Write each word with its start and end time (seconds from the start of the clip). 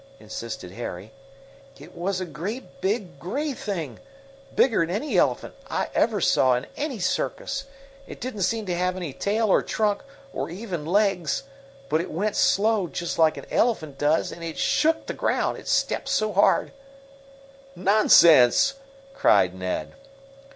insisted 0.19 0.71
Harry. 0.71 1.11
"It 1.77 1.93
was 1.95 2.19
a 2.19 2.25
great 2.25 2.81
big 2.81 3.19
gray 3.19 3.53
thing, 3.53 3.99
bigger'n 4.55 4.89
any 4.89 5.15
elephant 5.15 5.53
I 5.69 5.89
ever 5.93 6.19
saw 6.19 6.55
in 6.55 6.65
any 6.75 6.97
circus. 6.97 7.65
It 8.07 8.19
didn't 8.19 8.41
seem 8.41 8.65
to 8.65 8.73
have 8.75 8.95
any 8.95 9.13
tail 9.13 9.47
or 9.49 9.61
trunk, 9.61 10.01
or 10.33 10.49
even 10.49 10.87
legs, 10.87 11.43
but 11.87 12.01
it 12.01 12.09
went 12.09 12.35
slow, 12.35 12.87
just 12.87 13.19
like 13.19 13.37
an 13.37 13.45
elephant 13.51 13.99
does, 13.99 14.31
and 14.31 14.43
it 14.43 14.57
shook 14.57 15.05
the 15.05 15.13
ground, 15.13 15.59
it 15.59 15.67
stepped 15.67 16.09
so 16.09 16.33
hard!" 16.33 16.71
"Nonsense!" 17.75 18.73
cried 19.13 19.53
Ned. 19.53 19.91